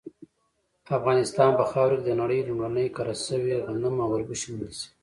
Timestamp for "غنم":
3.65-3.95